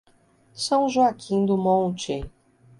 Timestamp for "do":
1.45-1.55